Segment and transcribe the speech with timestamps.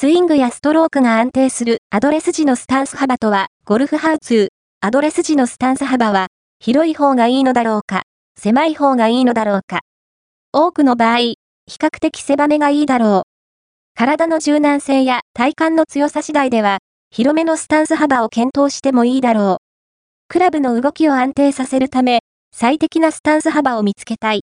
[0.00, 4.48] スイングやストロークが安定するアドレス時のスタンス幅とは、ゴルフハウツー。
[4.80, 9.80] アドレス時のスタンス幅は、広い方がいいのだろうか、狭い方がいいのだろうか。
[10.54, 11.36] 多くの場合、比
[11.78, 13.28] 較的狭めがいいだろう。
[13.94, 16.78] 体の柔軟性や体幹の強さ次第では、
[17.10, 19.64] 広めのスタンス幅を検討してもいいだろう。
[20.28, 22.20] クラブの動きを安定させるため、
[22.56, 24.38] 最適なスタンス幅を見つけたい。